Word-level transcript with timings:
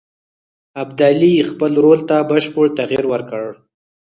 ابدالي 0.81 1.33
خپل 1.49 1.71
رول 1.83 1.99
ته 2.09 2.15
بشپړ 2.29 2.65
تغییر 2.79 3.05
ورکړ. 3.11 3.43